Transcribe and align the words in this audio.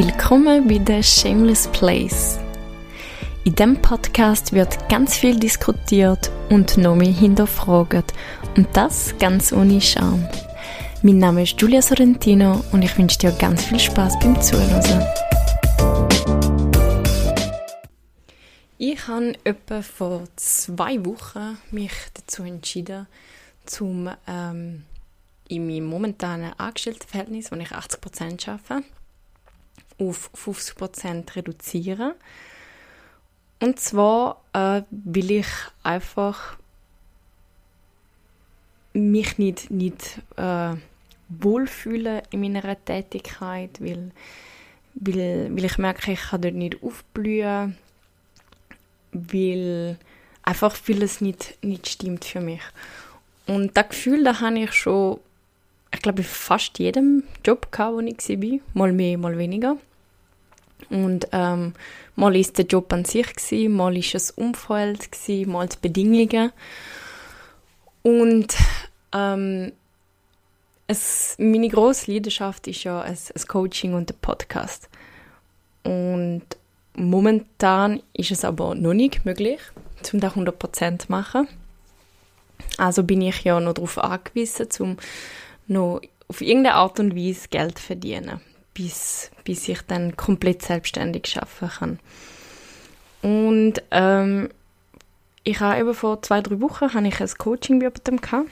Willkommen 0.00 0.68
bei 0.68 0.80
The 0.86 1.02
Shameless 1.02 1.66
Place. 1.72 2.38
In 3.42 3.56
diesem 3.56 3.82
Podcast 3.82 4.52
wird 4.52 4.88
ganz 4.88 5.16
viel 5.16 5.36
diskutiert 5.36 6.30
und 6.50 6.76
noch 6.76 6.94
mehr 6.94 7.10
hinterfragt. 7.10 8.14
Und 8.56 8.68
das 8.76 9.18
ganz 9.18 9.52
ohne 9.52 9.80
Scham. 9.80 10.24
Mein 11.02 11.18
Name 11.18 11.42
ist 11.42 11.58
Giulia 11.58 11.82
Sorrentino 11.82 12.64
und 12.70 12.82
ich 12.82 12.96
wünsche 12.96 13.18
dir 13.18 13.32
ganz 13.32 13.64
viel 13.64 13.80
Spaß 13.80 14.20
beim 14.20 14.40
Zuhören. 14.40 15.04
Ich 18.78 19.08
habe 19.08 19.34
etwa 19.42 19.82
vor 19.82 20.22
zwei 20.36 21.04
Wochen 21.04 21.58
mich 21.72 21.90
dazu 22.14 22.44
entschieden, 22.44 23.08
zum 23.66 24.08
ähm, 24.28 24.84
in 25.48 25.66
meinem 25.66 25.86
momentanen 25.86 26.52
Angestelltenverhältnis, 26.56 27.50
wo 27.50 27.56
ich 27.56 27.70
80% 27.70 28.48
arbeite, 28.48 28.84
auf 29.98 30.30
50% 30.34 31.36
reduzieren. 31.36 32.12
Und 33.60 33.80
zwar 33.80 34.42
äh, 34.52 34.82
will 34.90 35.30
ich 35.32 35.48
einfach 35.82 36.56
mich 38.92 39.38
nicht, 39.38 39.70
nicht 39.70 40.20
äh, 40.36 40.74
wohlfühlen 41.28 42.22
in 42.30 42.40
meiner 42.40 42.84
Tätigkeit, 42.84 43.80
weil, 43.80 44.10
weil, 44.94 45.54
weil 45.54 45.64
ich 45.64 45.78
merke, 45.78 46.12
ich 46.12 46.20
kann 46.20 46.42
dort 46.42 46.54
nicht 46.54 46.82
aufblühen, 46.82 47.76
weil 49.12 49.98
einfach 50.42 50.74
vieles 50.74 51.20
nicht, 51.20 51.58
nicht 51.62 51.88
stimmt 51.88 52.24
für 52.24 52.40
mich. 52.40 52.62
Und 53.46 53.76
das 53.76 53.88
Gefühl, 53.88 54.24
da 54.24 54.40
habe 54.40 54.58
ich 54.60 54.72
schon, 54.72 55.20
ich 55.92 56.02
glaube, 56.02 56.20
in 56.20 56.28
fast 56.28 56.78
jedem 56.78 57.24
Job 57.44 57.72
gehabt, 57.72 57.94
wo 57.94 58.00
ich 58.00 58.28
war, 58.28 58.60
mal 58.74 58.92
mehr, 58.92 59.18
mal 59.18 59.36
weniger. 59.36 59.76
Und 60.90 61.28
ähm, 61.32 61.74
mal 62.16 62.34
ist 62.36 62.58
der 62.58 62.64
Job 62.64 62.92
an 62.92 63.04
sich 63.04 63.34
gewesen, 63.34 63.74
mal 63.74 63.96
ist 63.96 64.14
das 64.14 64.30
Umfeld 64.30 65.12
gewesen, 65.12 65.52
mal 65.52 65.68
die 65.68 65.76
Bedingungen. 65.80 66.52
Und 68.02 68.56
ähm, 69.12 69.72
es, 70.86 71.36
meine 71.38 71.68
grosse 71.68 72.10
Leidenschaft 72.10 72.66
ist 72.66 72.84
ja 72.84 73.04
das 73.06 73.46
Coaching 73.46 73.94
und 73.94 74.08
der 74.08 74.14
Podcast. 74.14 74.88
Und 75.84 76.44
momentan 76.94 78.02
ist 78.14 78.30
es 78.30 78.44
aber 78.44 78.74
noch 78.74 78.94
nicht 78.94 79.24
möglich, 79.24 79.60
um 80.12 80.20
das 80.20 80.32
100% 80.34 80.98
zu 81.00 81.12
machen. 81.12 81.48
Also 82.78 83.02
bin 83.02 83.20
ich 83.20 83.44
ja 83.44 83.60
noch 83.60 83.74
darauf 83.74 83.98
angewiesen, 83.98 84.68
um 84.80 84.96
noch 85.66 86.00
auf 86.28 86.40
irgendeine 86.40 86.76
Art 86.76 86.98
und 87.00 87.14
Weise 87.14 87.48
Geld 87.48 87.78
zu 87.78 87.84
verdienen 87.84 88.40
bis, 88.78 89.30
bis 89.44 89.68
ich 89.68 89.82
dann 89.82 90.16
komplett 90.16 90.62
selbstständig 90.62 91.36
arbeiten 91.36 91.68
kann. 91.78 91.98
Und 93.20 93.82
ähm, 93.90 94.48
ich 95.42 95.60
habe 95.60 95.80
eben 95.80 95.94
vor 95.94 96.22
zwei, 96.22 96.40
drei 96.40 96.60
Wochen 96.60 96.94
habe 96.94 97.08
ich 97.08 97.20
ein 97.20 97.28
Coaching 97.38 97.80
bei 97.80 97.86
jemandem 97.86 98.20
gehabt, 98.20 98.50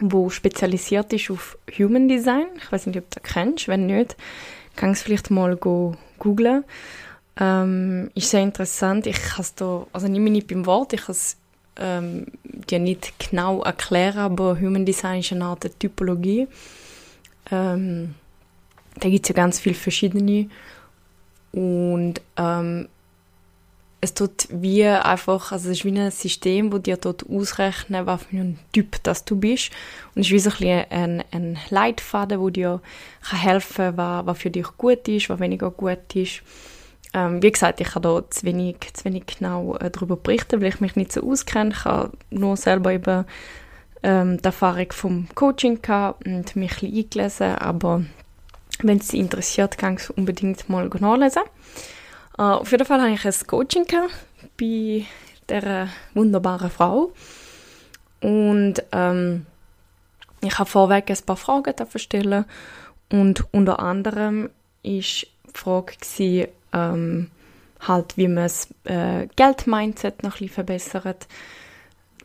wo 0.00 0.30
spezialisiert 0.30 1.12
ist 1.12 1.30
auf 1.30 1.58
Human 1.76 2.08
Design. 2.08 2.46
Ich 2.58 2.70
weiß 2.70 2.86
nicht, 2.86 2.98
ob 2.98 3.10
du 3.10 3.20
das 3.20 3.32
kennst. 3.32 3.68
Wenn 3.68 3.86
nicht, 3.86 4.16
kannst 4.76 5.02
du 5.02 5.06
vielleicht 5.06 5.30
mal 5.30 5.56
go 5.56 5.96
googlen. 6.18 6.64
Ähm, 7.40 8.10
ist 8.14 8.30
sehr 8.30 8.42
interessant. 8.42 9.08
Ich 9.08 9.20
kann 9.20 9.40
es 9.40 9.54
da, 9.56 9.86
also 9.92 10.06
nehme 10.06 10.24
mich 10.24 10.32
nicht 10.32 10.46
beim 10.46 10.66
Wort, 10.66 10.92
ich 10.92 11.02
kann 11.02 11.12
es 11.12 11.36
ähm, 11.76 12.26
dir 12.70 12.78
nicht 12.78 13.18
genau 13.18 13.62
erklären, 13.62 14.18
aber 14.18 14.60
Human 14.60 14.86
Design 14.86 15.18
ist 15.18 15.32
eine 15.32 15.46
Art 15.46 15.68
Typologie. 15.80 16.46
Ähm, 17.50 18.14
da 19.00 19.08
gibt 19.08 19.24
es 19.24 19.28
ja 19.28 19.34
ganz 19.34 19.58
viele 19.58 19.74
verschiedene 19.74 20.48
und 21.52 22.20
ähm, 22.36 22.88
es 24.04 24.12
tut 24.12 24.48
wie 24.50 24.84
einfach, 24.84 25.50
also 25.50 25.70
es 25.70 25.78
ist 25.78 25.84
wie 25.84 25.98
ein 25.98 26.10
System, 26.10 26.72
wo 26.72 26.78
dir 26.78 26.96
dort 26.96 27.24
ausrechnet, 27.28 28.06
was 28.06 28.24
für 28.24 28.36
ein 28.36 28.58
Typ 28.72 29.02
das 29.02 29.24
du 29.24 29.36
bist. 29.36 29.70
Und 30.14 30.20
es 30.20 30.26
ist 30.26 30.32
wie 30.32 30.38
so 30.38 30.50
ein, 30.60 30.84
ein, 30.90 31.24
ein 31.32 31.58
Leitfaden, 31.70 32.38
wo 32.38 32.50
dir 32.50 32.82
kann 33.22 33.40
helfen 33.40 33.96
kann, 33.96 33.96
was, 33.96 34.26
was 34.26 34.38
für 34.38 34.50
dich 34.50 34.66
gut 34.76 35.08
ist, 35.08 35.30
was 35.30 35.40
weniger 35.40 35.70
gut 35.70 36.14
ist. 36.14 36.42
Ähm, 37.14 37.42
wie 37.42 37.50
gesagt, 37.50 37.80
ich 37.80 37.88
kann 37.88 38.02
da 38.02 38.28
zu 38.28 38.44
wenig, 38.44 38.76
zu 38.92 39.04
wenig 39.06 39.24
genau 39.26 39.76
äh, 39.76 39.90
darüber 39.90 40.16
berichten, 40.16 40.60
weil 40.60 40.68
ich 40.68 40.80
mich 40.80 40.96
nicht 40.96 41.12
so 41.12 41.22
auskenne. 41.22 41.70
Ich 41.70 41.84
habe 41.84 42.12
nur 42.30 42.56
selber 42.56 42.92
eben 42.92 43.24
ähm, 44.02 44.36
die 44.36 44.44
Erfahrung 44.44 44.92
vom 44.92 45.28
Coaching 45.34 45.80
gehabt 45.80 46.26
und 46.26 46.56
mich 46.56 46.82
ein 46.82 46.90
bisschen 46.90 46.94
eingelesen, 46.94 47.54
aber 47.56 48.04
wenn 48.82 48.98
es 48.98 49.08
dich 49.08 49.20
interessiert, 49.20 49.78
kannst 49.78 50.08
du 50.08 50.14
unbedingt 50.14 50.68
mal 50.68 50.88
nachlesen. 50.88 51.42
Uh, 52.36 52.42
auf 52.42 52.72
jeden 52.72 52.84
Fall 52.84 53.00
hatte 53.00 53.12
ich 53.12 53.24
ein 53.24 53.46
Coaching 53.46 53.86
bei 54.58 55.06
dieser 55.48 55.88
wunderbaren 56.14 56.70
Frau. 56.70 57.12
Und 58.20 58.82
ähm, 58.92 59.46
ich 60.40 60.58
habe 60.58 60.68
vorweg 60.68 61.10
ein 61.10 61.26
paar 61.26 61.36
Fragen 61.36 61.74
stellen. 61.96 62.44
Und 63.10 63.44
unter 63.52 63.78
anderem 63.78 64.44
war 64.44 64.50
die 64.82 65.26
Frage, 65.52 65.94
gewesen, 65.94 66.48
ähm, 66.72 67.30
halt, 67.80 68.16
wie 68.16 68.28
man 68.28 68.44
das 68.44 68.68
äh, 68.84 69.28
Geldmindset 69.36 70.22
noch 70.22 70.32
bisschen 70.32 70.48
verbessert. 70.48 71.26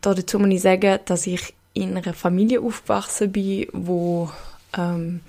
Dazu 0.00 0.38
muss 0.38 0.48
ich 0.48 0.62
sagen, 0.62 0.98
dass 1.04 1.26
ich 1.26 1.54
in 1.74 1.96
einer 1.96 2.14
Familie 2.14 2.60
aufgewachsen 2.60 3.30
bin, 3.30 3.68
wo 3.72 4.30
ähm, 4.76 5.20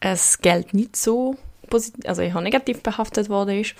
das 0.00 0.38
Geld 0.38 0.74
nicht 0.74 0.96
so 0.96 1.36
positiv, 1.68 2.06
also 2.06 2.22
eher 2.22 2.40
negativ 2.40 2.82
behaftet 2.82 3.28
worden 3.28 3.60
ist. 3.60 3.74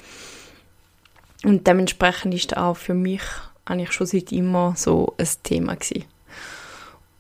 Und 1.44 1.66
dementsprechend 1.66 2.34
ist 2.34 2.56
auch 2.56 2.77
für 2.77 2.94
mich 2.94 3.22
eigentlich 3.65 3.93
schon 3.93 4.06
seit 4.06 4.32
immer 4.32 4.75
so 4.76 5.15
ein 5.19 5.28
Thema 5.43 5.76
gewesen. 5.76 6.05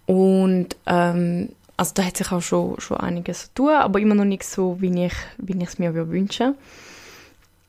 Und 0.06 0.76
ähm, 0.86 1.50
also 1.76 1.92
da 1.94 2.04
hat 2.04 2.16
sich 2.16 2.32
auch 2.32 2.40
schon, 2.40 2.80
schon 2.80 2.96
einiges 2.96 3.44
zu 3.44 3.54
tun, 3.54 3.70
aber 3.70 4.00
immer 4.00 4.14
noch 4.14 4.24
nicht 4.24 4.44
so, 4.44 4.80
wie 4.80 5.04
ich, 5.04 5.14
wie 5.38 5.56
ich 5.56 5.68
es 5.68 5.78
mir 5.78 5.94
wünsche. 5.94 6.54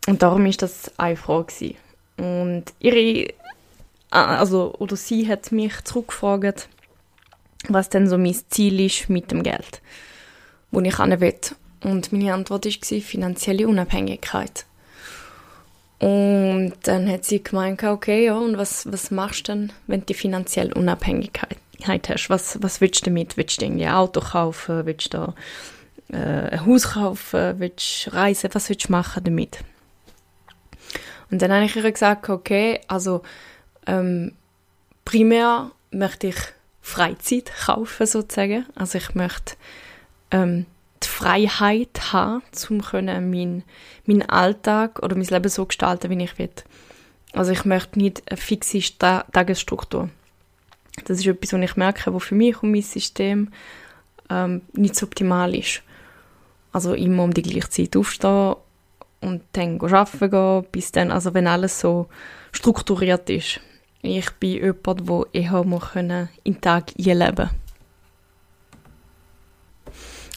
Und 0.07 0.21
darum 0.21 0.45
ist 0.45 0.61
das 0.61 0.91
eine 0.97 1.17
Frage 1.17 1.53
gewesen. 1.53 1.75
Und 2.17 2.65
ihre, 2.79 3.33
also, 4.09 4.73
oder 4.79 4.95
sie 4.95 5.27
hat 5.27 5.51
mich 5.51 5.83
zurückgefragt, 5.83 6.69
was 7.67 7.89
denn 7.89 8.07
so 8.07 8.17
mein 8.17 8.35
Ziel 8.49 8.79
ist 8.79 9.09
mit 9.09 9.31
dem 9.31 9.43
Geld 9.43 9.81
wo 10.71 10.79
ich 10.81 10.97
hin 10.97 11.19
will. 11.19 11.35
Und 11.83 12.11
meine 12.11 12.33
Antwort 12.33 12.65
war 12.65 13.01
finanzielle 13.01 13.67
Unabhängigkeit. 13.67 14.65
Und 15.99 16.73
dann 16.83 17.09
hat 17.09 17.25
sie 17.25 17.43
gemeint, 17.43 17.83
okay, 17.83 18.25
ja, 18.25 18.35
und 18.35 18.57
was, 18.57 18.91
was 18.91 19.09
machst 19.09 19.47
du 19.47 19.53
denn, 19.53 19.73
wenn 19.87 20.01
du 20.01 20.07
die 20.07 20.13
finanzielle 20.13 20.73
Unabhängigkeit 20.73 22.09
hast? 22.09 22.29
Was, 22.29 22.61
was 22.61 22.81
willst 22.81 23.01
du 23.01 23.05
damit? 23.05 23.35
Willst 23.35 23.61
du 23.61 23.65
ein 23.65 23.87
Auto 23.87 24.21
kaufen? 24.21 24.85
Willst 24.85 25.13
du 25.13 25.33
äh, 26.11 26.17
ein 26.17 26.65
Haus 26.65 26.89
kaufen? 26.89 27.59
Willst 27.59 28.07
du 28.07 28.13
reisen? 28.13 28.49
Was 28.53 28.69
willst 28.69 28.89
du 28.89 28.91
machen 28.91 29.23
damit? 29.23 29.59
Und 31.31 31.41
dann 31.41 31.51
habe 31.51 31.65
ich 31.65 31.75
ihr 31.75 31.91
gesagt, 31.91 32.29
okay, 32.29 32.79
also 32.87 33.23
ähm, 33.87 34.33
primär 35.03 35.71
möchte 35.91 36.27
ich 36.27 36.37
Freizeit 36.81 37.51
kaufen 37.65 38.05
sozusagen. 38.05 38.65
Also 38.75 38.99
ich 38.99 39.15
möchte 39.15 39.55
ähm, 40.31 40.65
die 41.03 41.07
Freiheit 41.07 42.13
haben, 42.13 42.41
um 42.69 42.81
können 42.81 43.29
meinen 43.29 43.63
mein 44.05 44.27
Alltag 44.29 44.99
oder 45.03 45.15
mein 45.15 45.25
Leben 45.25 45.49
so 45.49 45.65
gestalten, 45.65 46.09
wie 46.09 46.23
ich 46.23 46.37
will. 46.39 46.49
Also 47.33 47.51
ich 47.51 47.65
möchte 47.65 47.99
nicht 47.99 48.23
eine 48.27 48.37
fixe 48.37 48.79
Tagesstruktur. 48.97 50.09
Das 51.05 51.19
ist 51.19 51.27
etwas, 51.27 51.53
was 51.53 51.61
ich 51.61 51.75
merke, 51.75 52.13
was 52.13 52.23
für 52.23 52.35
mich 52.35 52.61
und 52.63 52.71
mein 52.71 52.81
System 52.81 53.49
ähm, 54.29 54.61
nicht 54.73 54.95
so 54.95 55.05
optimal 55.05 55.53
ist. 55.53 55.83
Also 56.71 56.93
immer 56.93 57.23
um 57.23 57.33
die 57.33 57.43
gleiche 57.43 57.69
Zeit 57.69 57.95
aufstehen 57.95 58.55
und 59.21 59.43
dann 59.53 59.79
arbeiten 59.81 60.31
gehen, 60.31 60.65
bis 60.71 60.91
dann, 60.91 61.11
also 61.11 61.33
wenn 61.33 61.47
alles 61.47 61.79
so 61.79 62.07
strukturiert 62.51 63.29
ist. 63.29 63.59
Ich 64.01 64.29
bin 64.31 64.63
jemand, 64.63 65.07
der 65.07 65.25
eher 65.33 65.65
in 66.43 66.53
den 66.53 66.61
Tag 66.61 66.93
einleben 66.97 67.35
kann. 67.35 67.49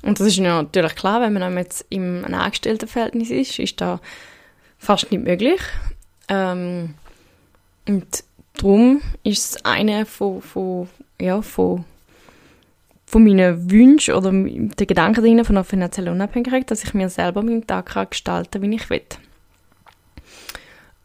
Und 0.03 0.19
das 0.19 0.29
ist 0.29 0.39
natürlich 0.39 0.95
klar, 0.95 1.21
wenn 1.21 1.33
man 1.33 1.57
jetzt 1.57 1.85
im 1.91 2.25
Angestelltenverhältnis 2.25 3.31
ist, 3.31 3.59
ist 3.59 3.81
das 3.81 4.01
fast 4.79 5.11
nicht 5.11 5.25
möglich. 5.25 5.61
Ähm, 6.29 6.95
und 7.87 8.25
darum 8.55 9.03
ist 9.25 9.57
es 9.57 9.65
eine 9.65 10.07
von, 10.07 10.41
von, 10.41 10.89
ja, 11.21 11.43
von, 11.43 11.85
von 13.05 13.25
meinen 13.25 13.71
Wünschen 13.71 14.15
oder 14.15 14.33
der 14.33 14.87
Gedanken 14.87 15.23
dahinter 15.23 15.45
von 15.45 15.57
einer 15.57 15.65
finanziellen 15.65 16.15
Unabhängigkeit, 16.15 16.71
dass 16.71 16.85
ich 16.85 16.95
mir 16.95 17.09
selber 17.09 17.43
meinen 17.43 17.67
Tag 17.67 17.87
kann 17.87 18.09
gestalten 18.09 18.63
kann, 18.63 18.71
wie 18.71 18.77
ich 18.77 18.89
will. 18.89 19.03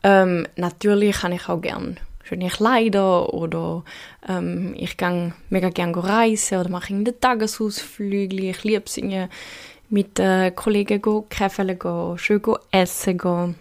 Ähm, 0.03 0.47
natürlich 0.55 1.17
kann 1.17 1.31
ich 1.31 1.49
auch 1.49 1.59
gerne 1.59 1.95
schöne 2.27 2.49
Kleider 2.49 3.33
oder 3.33 3.83
ähm, 4.27 4.73
ich 4.77 4.97
gehe 4.97 5.33
mega 5.49 5.69
gerne 5.69 6.03
reisen 6.03 6.59
oder 6.59 6.69
mache 6.69 6.93
einen 6.93 7.19
Tagesausflüge. 7.19 8.49
Ich 8.49 8.63
liebe 8.63 8.83
es, 8.85 8.99
mit 9.89 10.19
äh, 10.19 10.51
Kollegen 10.51 11.01
gehen, 11.01 11.29
Käfeln 11.29 11.77
schön 12.17 12.41
gehen, 12.41 12.55
essen 12.71 13.17
gehen. 13.17 13.55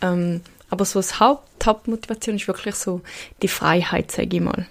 Ähm, 0.00 0.40
aber 0.70 0.84
so 0.84 1.00
das 1.00 1.20
Haupt, 1.20 1.66
Hauptmotivation 1.66 2.36
ist 2.36 2.48
wirklich 2.48 2.76
so 2.76 3.02
die 3.42 3.48
Freiheit, 3.48 4.10
sage 4.10 4.36
ich 4.36 4.42
mal. 4.42 4.66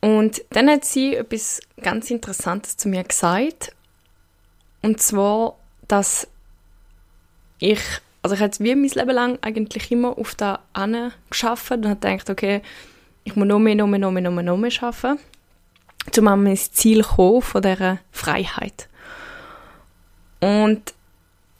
Und 0.00 0.42
dann 0.50 0.68
hat 0.68 0.84
sie 0.84 1.16
etwas 1.16 1.60
ganz 1.80 2.10
Interessantes 2.10 2.76
zu 2.76 2.88
mir 2.88 3.04
gesagt. 3.04 3.74
Und 4.82 5.00
zwar, 5.00 5.56
dass 5.88 6.28
ich, 7.58 7.80
also 8.28 8.34
ich 8.34 8.42
habe 8.42 8.64
wie 8.64 8.74
mein 8.74 8.90
Leben 8.90 9.10
lang 9.10 9.38
eigentlich 9.40 9.90
immer 9.90 10.18
auf 10.18 10.34
da 10.34 10.60
geschafft 11.30 11.70
und 11.70 11.86
habe 11.86 11.96
gedacht, 11.96 12.28
okay, 12.28 12.60
ich 13.24 13.36
muss 13.36 13.46
noch 13.46 13.58
mehr, 13.58 13.74
noch 13.74 13.86
mehr, 13.86 13.98
noch 13.98 14.10
mehr, 14.10 14.22
noch 14.22 14.30
mehr, 14.30 14.42
noch 14.42 14.58
mehr 14.58 14.70
arbeiten, 14.82 15.18
um 16.18 16.28
an 16.28 16.42
mein 16.42 16.56
Ziel 16.56 17.02
zu 17.02 17.08
kommen 17.08 17.40
von 17.40 17.62
dieser 17.62 18.00
Freiheit. 18.10 18.88
Und 20.40 20.92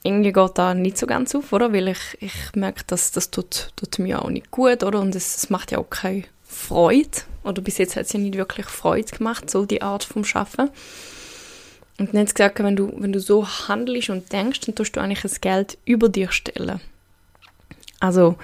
irgendwie 0.02 0.32
geht 0.32 0.50
da 0.58 0.74
nicht 0.74 0.98
so 0.98 1.06
ganz 1.06 1.34
auf, 1.34 1.54
oder? 1.54 1.72
Weil 1.72 1.88
ich, 1.88 2.18
ich 2.20 2.34
merke, 2.54 2.84
dass 2.86 3.12
das 3.12 3.30
tut, 3.30 3.72
tut 3.76 3.98
mir 3.98 4.22
auch 4.22 4.28
nicht 4.28 4.50
gut, 4.50 4.84
oder? 4.84 5.00
Und 5.00 5.14
es, 5.14 5.38
es 5.38 5.48
macht 5.50 5.72
ja 5.72 5.78
auch 5.78 5.88
keine 5.88 6.24
Freude. 6.44 7.22
Oder 7.44 7.62
bis 7.62 7.78
jetzt 7.78 7.96
hat 7.96 8.04
es 8.04 8.12
ja 8.12 8.20
nicht 8.20 8.36
wirklich 8.36 8.66
Freude 8.66 9.10
gemacht, 9.10 9.48
so 9.48 9.64
die 9.64 9.80
Art 9.80 10.04
vom 10.04 10.22
Schaffen. 10.22 10.68
Und 11.98 12.14
dann 12.14 12.20
hat 12.20 12.28
sie 12.28 12.34
gesagt, 12.34 12.62
wenn 12.62 12.76
du, 12.76 12.92
wenn 12.96 13.12
du 13.12 13.20
so 13.20 13.46
handelst 13.46 14.10
und 14.10 14.32
denkst, 14.32 14.60
dann 14.60 14.74
tust 14.74 14.94
du 14.94 15.00
eigentlich 15.00 15.22
das 15.22 15.40
Geld 15.40 15.78
über 15.84 16.08
dir 16.08 16.30
stellen. 16.30 16.80
Also, 17.98 18.36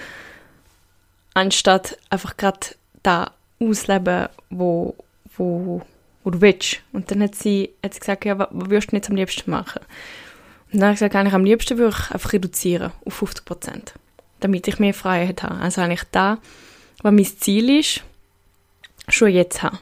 anstatt 1.33 1.97
einfach 2.09 2.35
gerade 2.35 2.59
da 3.01 3.31
ausleben, 3.59 4.27
wo, 4.49 4.95
wo, 5.37 5.81
wo 6.23 6.29
du 6.29 6.41
willst. 6.41 6.81
Und 6.91 7.09
dann 7.11 7.23
hat 7.23 7.35
sie, 7.35 7.71
hat 7.81 7.93
sie 7.93 8.01
gesagt, 8.01 8.25
ja, 8.25 8.37
was 8.37 8.49
würdest 8.51 8.91
du 8.91 8.95
jetzt 8.97 9.09
am 9.09 9.15
liebsten 9.15 9.49
machen? 9.49 9.81
Und 10.71 10.79
dann 10.79 10.87
habe 10.87 10.93
ich 10.93 10.99
gesagt, 10.99 11.15
eigentlich 11.15 11.33
am 11.33 11.45
liebsten 11.45 11.77
würde 11.77 11.95
ich 11.97 12.11
einfach 12.11 12.33
reduzieren 12.33 12.91
auf 13.05 13.13
50 13.13 13.45
Prozent, 13.45 13.93
damit 14.41 14.67
ich 14.67 14.79
mehr 14.79 14.93
Freiheit 14.93 15.43
habe. 15.43 15.55
Also 15.61 15.81
eigentlich 15.81 16.03
da, 16.11 16.39
was 17.01 17.13
mein 17.13 17.25
Ziel 17.25 17.79
ist, 17.79 18.01
schon 19.07 19.29
jetzt 19.29 19.63
haben. 19.63 19.79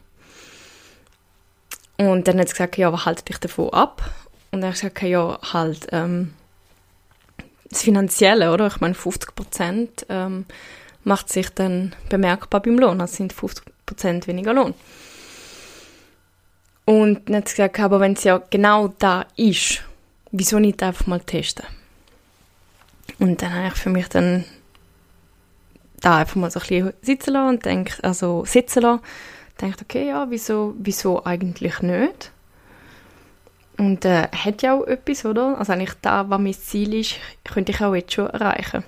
Und 2.09 2.27
dann 2.27 2.39
hat 2.39 2.47
sie 2.47 2.53
gesagt, 2.53 2.77
ja, 2.77 2.91
was 2.91 3.05
haltet 3.05 3.29
dich 3.29 3.37
davon 3.37 3.69
ab? 3.71 4.01
Und 4.51 4.61
dann 4.61 4.69
habe 4.69 4.75
ich 4.75 4.81
gesagt, 4.81 5.01
ja, 5.01 5.39
halt 5.53 5.87
ähm, 5.91 6.33
das 7.69 7.83
Finanzielle, 7.83 8.51
oder? 8.51 8.67
Ich 8.67 8.79
meine, 8.79 8.93
50 8.93 9.35
Prozent 9.35 10.05
ähm, 10.09 10.45
macht 11.03 11.29
sich 11.29 11.49
dann 11.49 11.95
bemerkbar 12.09 12.61
beim 12.61 12.77
Lohn. 12.77 12.99
Das 12.99 13.15
sind 13.15 13.33
50 13.33 13.65
Prozent 13.85 14.27
weniger 14.27 14.53
Lohn. 14.53 14.73
Und 16.85 17.29
dann 17.29 17.37
hat 17.37 17.47
sie 17.47 17.55
gesagt, 17.55 17.79
aber 17.79 17.99
wenn 17.99 18.13
es 18.13 18.23
ja 18.23 18.41
genau 18.49 18.89
da 18.99 19.25
ist, 19.35 19.83
wieso 20.31 20.59
nicht 20.59 20.83
einfach 20.83 21.07
mal 21.07 21.21
testen? 21.21 21.65
Und 23.19 23.41
dann 23.41 23.53
habe 23.53 23.67
ich 23.67 23.73
für 23.73 23.89
mich 23.89 24.09
dann 24.09 24.43
da 26.01 26.17
einfach 26.17 26.35
mal 26.35 26.51
so 26.51 26.59
ein 26.59 26.67
bisschen 26.67 26.93
sitzen 27.01 27.33
lassen 27.33 27.49
und 27.49 27.65
denkt, 27.65 28.03
also 28.03 28.43
sitzen 28.45 28.81
lassen, 28.81 29.01
denkt, 29.61 29.81
okay, 29.81 30.07
ja, 30.07 30.29
wieso, 30.29 30.73
wieso 30.77 31.25
eigentlich 31.25 31.81
nicht? 31.81 32.31
Und 33.77 34.05
äh, 34.05 34.27
hat 34.29 34.61
ja 34.61 34.75
auch 34.75 34.85
etwas, 34.85 35.25
oder? 35.25 35.57
Also 35.57 35.73
eigentlich 35.73 35.93
da, 36.01 36.29
was 36.29 36.39
mein 36.39 36.53
Ziel 36.53 36.93
ist, 36.93 37.15
könnte 37.43 37.71
ich 37.71 37.81
auch 37.81 37.95
jetzt 37.95 38.13
schon 38.13 38.29
erreichen. 38.29 38.83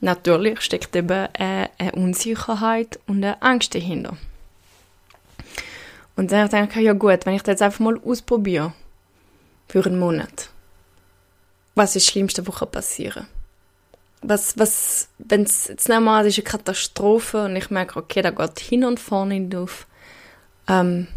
Natürlich 0.00 0.60
steckt 0.62 0.96
eben 0.96 1.28
äh, 1.34 1.68
eine 1.78 1.92
Unsicherheit 1.92 2.98
und 3.06 3.18
eine 3.18 3.40
Angst 3.42 3.74
dahinter. 3.74 4.16
Und 6.16 6.32
dann 6.32 6.48
denke 6.48 6.80
ich, 6.80 6.86
ja 6.86 6.92
gut, 6.92 7.24
wenn 7.24 7.34
ich 7.34 7.42
das 7.42 7.54
jetzt 7.54 7.62
einfach 7.62 7.80
mal 7.80 8.00
ausprobiere, 8.04 8.72
für 9.68 9.86
einen 9.86 9.98
Monat, 9.98 10.50
was 11.74 11.94
ist 11.94 12.06
das 12.06 12.12
Schlimmste, 12.12 12.46
was 12.46 12.70
passieren 12.70 13.26
kann? 13.26 13.39
Was, 14.22 14.58
was, 14.58 15.08
wenn 15.18 15.42
es 15.42 15.68
jetzt 15.68 15.90
an, 15.90 16.06
es 16.20 16.38
ist 16.38 16.38
eine 16.38 16.50
Katastrophe 16.50 17.44
und 17.44 17.56
ich 17.56 17.70
merke, 17.70 17.98
okay, 17.98 18.20
da 18.20 18.30
geht 18.30 18.60
hin 18.60 18.84
und 18.84 19.00
vorne 19.00 19.40
nicht 19.40 19.56
auf. 19.56 19.86
Ähm, 20.68 21.08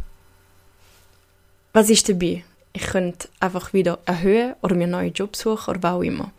was 1.73 1.89
ist 1.89 2.07
dabei? 2.07 2.43
Ich 2.71 2.83
könnte 2.83 3.27
einfach 3.39 3.73
wieder 3.73 3.99
erhöhen 4.05 4.55
oder 4.61 4.75
mir 4.75 4.83
einen 4.83 4.91
neuen 4.91 5.13
Job 5.13 5.35
suchen 5.35 5.71
oder 5.71 5.83
was 5.83 5.93
auch 5.93 6.01
immer. 6.01 6.31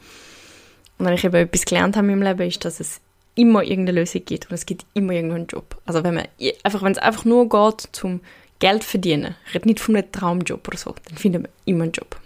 Und 0.98 1.06
wenn 1.06 1.14
ich 1.14 1.24
eben 1.24 1.34
etwas 1.34 1.64
gelernt 1.64 1.96
habe 1.96 2.06
in 2.06 2.18
meinem 2.18 2.28
Leben, 2.28 2.48
ist, 2.48 2.64
dass 2.64 2.80
es 2.80 3.00
immer 3.34 3.62
irgendeine 3.62 4.00
Lösung 4.00 4.24
gibt 4.24 4.48
und 4.48 4.54
es 4.54 4.66
gibt 4.66 4.86
immer 4.94 5.12
irgendeinen 5.12 5.46
Job. 5.46 5.80
Also 5.86 6.04
wenn 6.04 6.14
man 6.14 6.28
einfach, 6.62 6.82
wenn 6.82 6.92
es 6.92 6.98
einfach 6.98 7.24
nur 7.24 7.48
geht 7.48 7.88
zum 7.92 8.20
Geld 8.60 8.84
verdienen, 8.84 9.34
ich 9.48 9.54
rede 9.54 9.68
nicht 9.68 9.80
von 9.80 9.96
einem 9.96 10.10
Traumjob 10.10 10.66
oder 10.68 10.78
so, 10.78 10.94
dann 11.08 11.18
findet 11.18 11.42
man 11.42 11.50
immer 11.64 11.84
einen 11.84 11.92
Job. 11.92 12.16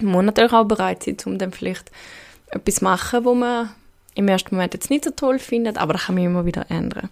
Man 0.00 0.12
muss 0.12 0.24
natürlich 0.24 0.52
auch 0.52 0.64
bereit 0.64 1.02
sein, 1.02 1.16
um 1.24 1.38
dann 1.38 1.52
vielleicht 1.52 1.90
etwas 2.50 2.80
machen, 2.80 3.24
wo 3.24 3.34
man 3.34 3.70
im 4.14 4.28
ersten 4.28 4.54
Moment 4.54 4.74
jetzt 4.74 4.90
nicht 4.90 5.04
so 5.04 5.10
toll 5.10 5.38
findet, 5.38 5.78
aber 5.78 5.92
das 5.92 6.06
kann 6.06 6.16
man 6.16 6.24
immer 6.24 6.44
wieder 6.44 6.70
ändern. 6.70 7.08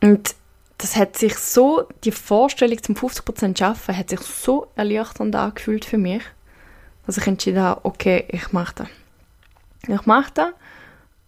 Und 0.00 0.34
das 0.78 0.96
hat 0.96 1.16
sich 1.16 1.36
so, 1.36 1.86
die 2.02 2.10
Vorstellung 2.10 2.82
zum 2.82 2.96
50% 2.96 3.62
Arbeiten 3.62 3.96
hat 3.96 4.10
sich 4.10 4.20
so 4.20 4.66
erleichternd 4.74 5.36
angefühlt 5.36 5.84
für 5.84 5.98
mich, 5.98 6.22
dass 7.06 7.18
ich 7.18 7.26
entschieden 7.26 7.62
habe, 7.62 7.84
okay, 7.84 8.24
ich 8.28 8.52
mache 8.52 8.74
das. 8.74 8.88
Ich 9.86 10.06
mache 10.06 10.32
das, 10.34 10.48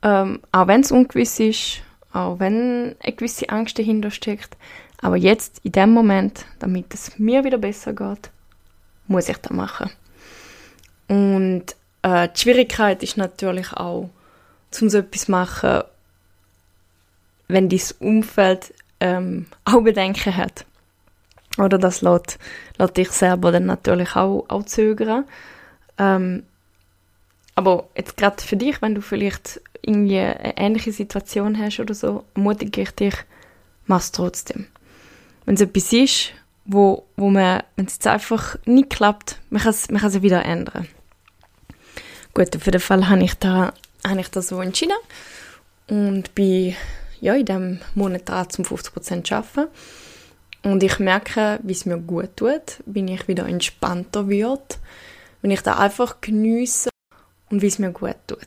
ähm, 0.02 0.41
auch 0.50 0.67
wenn 0.67 0.81
es 0.81 0.93
ungewiss 0.93 1.38
ist, 1.41 1.82
auch 2.12 2.38
wenn 2.41 2.96
eine 3.00 3.12
gewisse 3.12 3.49
Angst 3.49 3.79
dahinter 3.79 4.11
steckt, 4.11 4.56
aber 4.99 5.17
jetzt, 5.17 5.61
in 5.62 5.73
dem 5.73 5.91
Moment, 5.91 6.46
damit 6.61 6.94
es 6.94 7.19
mir 7.19 7.44
wieder 7.44 7.58
besser 7.58 7.93
geht, 7.93 8.31
muss 9.06 9.29
ich 9.29 9.37
das 9.37 9.52
machen. 9.52 9.91
Und 11.08 11.76
äh, 12.05 12.29
die 12.29 12.41
Schwierigkeit 12.41 13.03
ist 13.03 13.17
natürlich 13.17 13.73
auch, 13.73 14.11
um 14.81 14.91
so 14.91 14.99
etwas 14.99 15.27
machen, 15.29 15.83
wenn 17.49 17.69
dein 17.69 17.81
Umfeld 17.99 18.75
ähm, 19.01 19.47
auch 19.65 19.83
Bedenken 19.83 20.37
hat. 20.37 20.67
Oder 21.56 21.79
das 21.79 22.03
lässt, 22.03 22.39
lässt 22.79 22.97
dich 22.97 23.11
selber 23.11 23.53
dann 23.53 23.67
natürlich 23.67 24.17
auch, 24.17 24.45
auch 24.49 24.65
zögern. 24.65 25.25
Ähm, 25.99 26.43
aber 27.55 27.89
jetzt 27.97 28.17
gerade 28.17 28.43
für 28.43 28.56
dich, 28.56 28.83
wenn 28.83 28.95
du 28.95 29.01
vielleicht 29.01 29.61
irgendwie 29.81 30.19
eine 30.19 30.56
ähnliche 30.58 30.93
Situation 30.93 31.58
hast 31.58 31.79
oder 31.79 31.94
so, 31.94 32.25
ermutige 32.34 32.82
ich 32.82 32.91
dich, 32.91 33.15
mach 33.87 34.01
es 34.01 34.13
trotzdem. 34.13 34.67
Wenn 35.44 35.55
es 35.55 35.61
etwas 35.61 35.93
ist, 35.93 36.32
wo, 36.65 37.05
wo 37.17 37.31
man, 37.31 37.63
wenn 37.77 37.87
es 37.87 37.94
jetzt 37.94 38.06
einfach 38.08 38.56
nicht 38.65 38.91
klappt, 38.91 39.41
man 39.51 39.63
kann 39.63 39.70
es 39.70 39.91
man 39.91 40.23
wieder 40.23 40.44
ändern. 40.44 40.89
Gut, 42.34 42.56
auf 42.56 42.67
jeden 42.67 42.81
Fall 42.81 43.08
habe 43.08 43.22
ich 43.22 43.34
da, 43.34 43.72
habe 44.05 44.20
ich 44.20 44.29
das 44.29 44.48
so 44.48 44.60
entschieden 44.60 44.96
und 45.86 46.34
bin 46.34 46.74
ja, 47.20 47.34
in 47.34 47.46
diesem 47.46 47.81
Monat 47.94 48.29
dran, 48.29 48.50
zum 48.50 48.64
50% 48.64 49.32
arbeiten. 49.32 49.70
Und 50.64 50.82
ich 50.82 50.98
merke, 50.98 51.60
wie 51.62 51.72
es 51.72 51.86
mir 51.86 51.98
gut 51.98 52.36
tut, 52.36 52.82
wenn 52.86 53.06
ich 53.06 53.29
wieder 53.29 53.46
entspannter 53.46 54.29
wird, 54.29 54.79
wenn 55.43 55.53
ich 55.53 55.60
da 55.60 55.79
einfach 55.79 56.20
geniesse 56.20 56.91
und 57.50 57.62
wie 57.62 57.69
es 57.69 57.79
mir 57.79 57.93
gut 57.93 58.17
tut. 58.26 58.41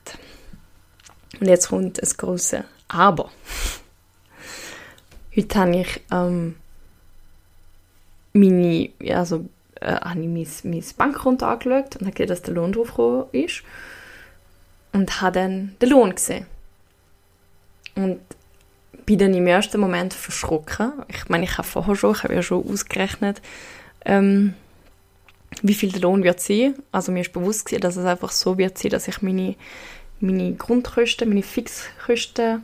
Und 1.39 1.47
jetzt 1.47 1.69
kommt 1.69 2.03
ein 2.03 2.09
grosses 2.17 2.63
Aber. 2.89 3.31
Heute 5.33 5.59
habe 5.59 5.77
ich 5.77 6.01
ähm, 6.11 6.55
meine, 8.33 8.89
also 9.11 9.45
äh, 9.81 9.95
habe 10.01 10.19
ich 10.19 10.27
mein, 10.27 10.47
mein 10.71 10.83
Bankkonto 10.97 11.45
angeschaut 11.45 11.95
und 11.95 12.01
habe 12.01 12.11
gesehen, 12.11 12.27
dass 12.27 12.41
der 12.41 12.53
Lohn 12.53 12.71
draufgekommen 12.71 13.25
ist. 13.31 13.63
Und 14.93 15.21
habe 15.21 15.39
dann 15.39 15.75
den 15.81 15.89
Lohn 15.89 16.15
gesehen. 16.15 16.45
Und 17.95 18.19
bin 19.05 19.19
dann 19.19 19.33
im 19.33 19.47
ersten 19.47 19.79
Moment 19.79 20.13
verschrocken. 20.13 20.91
Ich 21.07 21.29
meine, 21.29 21.45
ich 21.45 21.57
habe 21.57 21.67
vorher 21.67 21.95
schon, 21.95 22.13
ich 22.13 22.23
habe 22.23 22.35
ja 22.35 22.41
schon 22.41 22.69
ausgerechnet, 22.69 23.41
ähm, 24.05 24.53
wie 25.61 25.73
viel 25.73 25.91
der 25.91 26.01
Lohn 26.01 26.23
wird 26.23 26.39
sein. 26.39 26.75
Also 26.91 27.11
mir 27.11 27.21
ist 27.21 27.33
bewusst 27.33 27.65
gewesen, 27.65 27.81
dass 27.81 27.95
es 27.95 28.05
einfach 28.05 28.31
so 28.31 28.57
wird 28.57 28.77
sein, 28.77 28.91
dass 28.91 29.07
ich 29.07 29.21
meine, 29.21 29.55
meine 30.19 30.53
Grundkosten, 30.53 31.29
meine 31.29 31.43
Fixkosten 31.43 32.63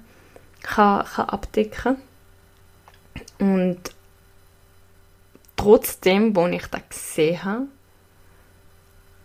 kann, 0.61 1.05
kann 1.05 1.29
abdecken 1.29 1.95
Und 3.39 3.79
trotzdem, 5.55 6.37
als 6.37 6.55
ich 6.55 6.67
das 6.67 6.81
gesehen 6.89 7.43
habe, 7.43 7.67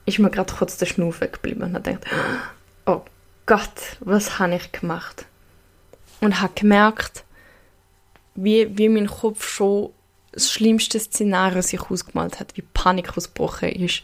ist 0.06 0.18
mir 0.18 0.30
gerade 0.30 0.52
kurz 0.52 0.78
der 0.78 0.86
Schnaufen 0.86 1.30
geblieben 1.30 1.62
und 1.62 1.74
gedacht, 1.74 2.06
oh 2.86 3.02
Gott, 3.46 3.96
was 4.00 4.38
habe 4.38 4.56
ich 4.56 4.72
gemacht? 4.72 5.26
Und 6.20 6.40
habe 6.40 6.52
gemerkt, 6.54 7.24
wie, 8.34 8.76
wie 8.76 8.88
mein 8.88 9.06
Kopf 9.06 9.48
schon 9.48 9.90
das 10.32 10.50
schlimmste 10.50 10.98
Szenario 10.98 11.62
sich 11.62 11.80
ausgemalt 11.80 12.40
hat, 12.40 12.56
wie 12.56 12.62
Panik 12.62 13.16
ausgebrochen 13.16 13.70
ist. 13.70 14.02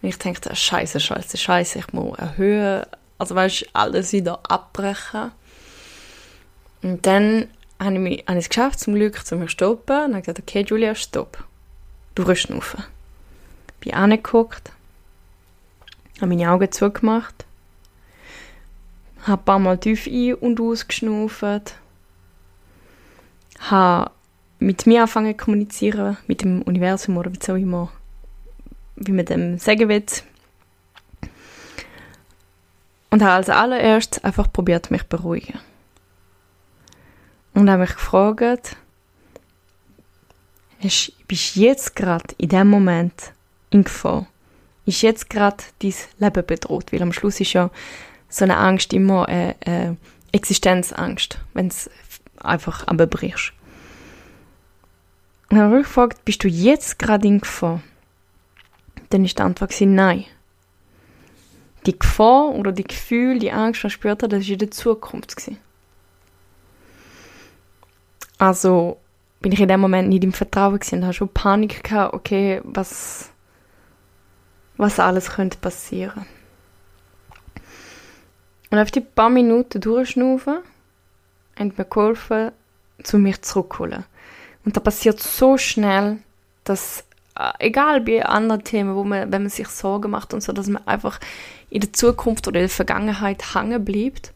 Und 0.00 0.08
ich 0.08 0.18
dachte, 0.18 0.54
scheiße, 0.54 1.00
scheiße, 1.00 1.36
scheiße, 1.36 1.78
ich 1.78 1.92
muss 1.92 2.18
erhöhen, 2.18 2.84
also 3.18 3.34
weißt 3.34 3.66
alles 3.72 4.12
wieder 4.12 4.40
abbrechen. 4.48 5.32
Und 6.82 7.06
dann 7.06 7.48
habe 7.80 7.94
ich, 7.94 8.00
mich, 8.00 8.24
habe 8.26 8.38
ich 8.38 8.44
es 8.44 8.48
geschafft, 8.48 8.80
zum 8.80 8.94
Glück 8.94 9.24
zu 9.24 9.36
mir 9.36 9.48
stoppen 9.48 9.96
und 9.96 10.12
habe 10.12 10.20
gesagt, 10.20 10.40
okay, 10.40 10.64
Julia, 10.66 10.94
stopp. 10.94 11.44
Du 12.14 12.22
rüst 12.22 12.50
auf. 12.52 12.76
bin 13.80 13.94
angeguckt, 13.94 14.72
habe 16.16 16.28
meine 16.28 16.50
Augen 16.50 16.70
zugemacht, 16.72 17.44
habe 19.22 19.42
ein 19.42 19.44
paar 19.44 19.58
Mal 19.58 19.78
tief 19.78 20.06
ein- 20.06 20.34
und 20.34 20.60
ausgeschnauft, 20.60 21.74
habe 23.58 24.10
mit 24.58 24.86
mir 24.86 25.00
angefangen 25.00 25.36
zu 25.36 25.44
kommunizieren, 25.44 26.16
mit 26.26 26.42
dem 26.42 26.62
Universum 26.62 27.16
oder 27.16 27.32
wie 27.32 27.52
auch 27.52 27.56
immer, 27.56 27.92
wie 28.96 29.12
man 29.12 29.26
dem 29.26 29.58
sagen 29.58 29.88
will. 29.88 30.04
Und 33.10 33.22
habe 33.22 33.32
als 33.32 33.48
allererstes 33.50 34.24
einfach 34.24 34.52
probiert, 34.52 34.90
mich 34.90 35.02
zu 35.02 35.08
beruhigen. 35.08 35.58
Und 37.52 37.70
habe 37.70 37.82
mich 37.82 37.94
gefragt, 37.94 38.76
bist 41.26 41.56
jetzt 41.56 41.96
gerade 41.96 42.34
in 42.38 42.48
dem 42.48 42.68
Moment 42.68 43.32
in 43.70 43.84
Gefahr? 43.84 44.26
Ist 44.86 45.02
jetzt 45.02 45.30
gerade 45.30 45.64
dein 45.80 45.94
Leben 46.18 46.46
bedroht? 46.46 46.92
Weil 46.92 47.02
am 47.02 47.12
Schluss 47.12 47.40
ist 47.40 47.54
ja 47.54 47.70
so 48.28 48.44
eine 48.44 48.56
Angst 48.56 48.92
immer 48.92 49.28
eine, 49.28 49.56
eine 49.64 49.96
Existenzangst, 50.32 51.38
wenn 51.54 51.68
es 51.68 51.88
einfach 52.38 52.86
abbrichst. 52.86 53.52
Und 55.48 55.58
dann 55.58 55.66
habe 55.66 55.80
ich 55.80 55.86
gefragt, 55.86 56.24
bist 56.24 56.42
du 56.44 56.48
jetzt 56.48 56.98
gerade 56.98 57.28
in 57.28 57.40
Gefahr? 57.40 57.82
Dann 59.10 59.24
ist 59.24 59.38
die 59.38 59.42
Antwort 59.42 59.74
nein. 59.80 60.24
Die 61.86 61.98
Gefahr 61.98 62.48
oder 62.48 62.72
die 62.72 62.84
Gefühl, 62.84 63.38
die 63.38 63.52
Angst, 63.52 63.82
die 63.82 63.86
ich 63.86 63.92
spürt 63.92 64.22
habe, 64.22 64.36
das 64.36 64.44
war 64.46 64.52
in 64.52 64.58
der 64.58 64.70
Zukunft. 64.70 65.50
Also 68.38 68.98
bin 69.44 69.52
ich 69.52 69.60
in 69.60 69.68
dem 69.68 69.80
Moment 69.80 70.08
nicht 70.08 70.24
im 70.24 70.32
Vertrauen 70.32 70.78
gewesen 70.78 71.00
und 71.00 71.04
hatte 71.04 71.18
schon 71.18 71.28
Panik 71.28 71.84
gehabt, 71.84 72.14
okay, 72.14 72.62
was, 72.64 73.28
was 74.78 74.98
alles 74.98 75.32
könnte 75.32 75.58
passieren. 75.58 76.24
Und 78.70 78.78
auf 78.78 78.90
die 78.90 79.02
paar 79.02 79.28
Minuten 79.28 79.82
durchschnaufen, 79.82 80.60
haben 81.58 81.74
mir 81.76 81.84
geholfen, 81.84 82.52
zu 83.02 83.18
mir 83.18 83.42
zurückzuholen. 83.42 84.04
Und 84.64 84.74
das 84.78 84.82
passiert 84.82 85.20
so 85.20 85.58
schnell, 85.58 86.20
dass, 86.64 87.04
äh, 87.38 87.52
egal 87.58 88.00
bei 88.00 88.24
anderen 88.24 88.64
Themen, 88.64 88.96
wo 88.96 89.04
man, 89.04 89.30
wenn 89.30 89.42
man 89.42 89.50
sich 89.50 89.68
Sorgen 89.68 90.12
macht 90.12 90.32
und 90.32 90.42
so, 90.42 90.54
dass 90.54 90.68
man 90.68 90.86
einfach 90.86 91.20
in 91.68 91.82
der 91.82 91.92
Zukunft 91.92 92.48
oder 92.48 92.60
in 92.60 92.68
der 92.68 92.70
Vergangenheit 92.70 93.54
hängen 93.54 93.84
bleibt 93.84 94.32